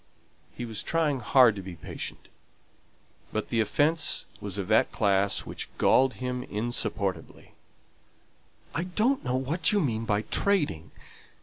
[0.57, 2.27] He was trying hard to be patient;
[3.31, 7.51] but the offence was of that class which galled him insupportably.
[8.73, 10.89] "I don't know what you mean by trading.